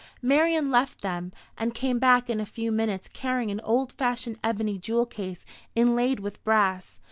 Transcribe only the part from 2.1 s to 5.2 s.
in a few minutes carrying an old fashioned ebony jewel